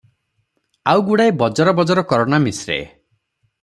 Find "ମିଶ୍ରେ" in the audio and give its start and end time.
2.49-2.81